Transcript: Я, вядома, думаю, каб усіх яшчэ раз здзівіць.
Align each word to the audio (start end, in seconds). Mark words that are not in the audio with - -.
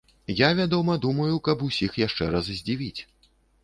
Я, 0.37 0.47
вядома, 0.59 0.95
думаю, 1.05 1.29
каб 1.51 1.63
усіх 1.69 2.03
яшчэ 2.07 2.23
раз 2.35 2.53
здзівіць. 2.61 3.01